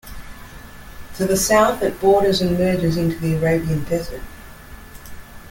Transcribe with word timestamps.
To 1.17 1.27
the 1.27 1.37
south 1.37 1.83
it 1.83 2.01
borders 2.01 2.41
and 2.41 2.57
merges 2.57 2.97
into 2.97 3.19
the 3.19 3.35
Arabian 3.35 3.83
Desert. 3.83 4.23